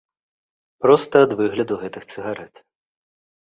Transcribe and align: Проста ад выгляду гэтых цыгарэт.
Проста 0.85 1.13
ад 1.25 1.31
выгляду 1.41 1.77
гэтых 1.83 2.03
цыгарэт. 2.15 2.55